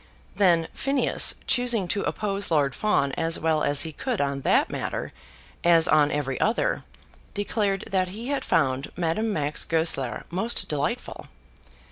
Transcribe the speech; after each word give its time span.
Then 0.35 0.67
Phineas, 0.73 1.35
choosing 1.45 1.87
to 1.89 2.01
oppose 2.01 2.49
Lord 2.49 2.73
Fawn 2.73 3.11
as 3.11 3.37
well 3.39 3.61
as 3.63 3.83
he 3.83 3.91
could 3.91 4.19
on 4.19 4.41
that 4.41 4.71
matter, 4.71 5.13
as 5.63 5.87
on 5.87 6.09
every 6.11 6.41
other, 6.41 6.83
declared 7.35 7.83
that 7.91 8.07
he 8.07 8.29
had 8.29 8.43
found 8.43 8.91
Madame 8.97 9.31
Max 9.31 9.63
Goesler 9.63 10.25
most 10.31 10.67
delightful. 10.67 11.27